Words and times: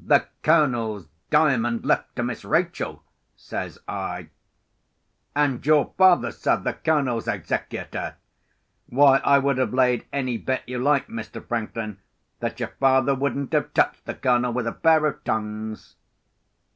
"The 0.00 0.26
Colonel's 0.42 1.06
Diamond 1.30 1.84
left 1.84 2.16
to 2.16 2.24
Miss 2.24 2.44
Rachel!" 2.44 3.04
says 3.36 3.78
I. 3.86 4.30
"And 5.36 5.64
your 5.64 5.94
father, 5.96 6.32
sir, 6.32 6.56
the 6.56 6.72
Colonel's 6.72 7.28
executor! 7.28 8.16
Why, 8.88 9.18
I 9.18 9.38
would 9.38 9.58
have 9.58 9.72
laid 9.72 10.04
any 10.12 10.36
bet 10.36 10.64
you 10.68 10.78
like, 10.80 11.06
Mr. 11.06 11.46
Franklin, 11.46 11.98
that 12.40 12.58
your 12.58 12.72
father 12.80 13.14
wouldn't 13.14 13.52
have 13.52 13.72
touched 13.72 14.04
the 14.04 14.14
Colonel 14.14 14.52
with 14.52 14.66
a 14.66 14.72
pair 14.72 15.06
of 15.06 15.22
tongs!" 15.22 15.94